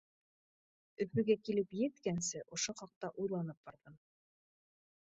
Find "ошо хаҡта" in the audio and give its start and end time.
2.59-3.13